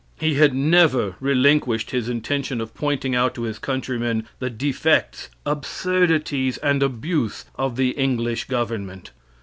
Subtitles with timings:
[0.19, 6.57] He had never relinquished his intention of pointing out to his countrymen the defects, absurdities,
[6.57, 9.11] and abuse of the English government.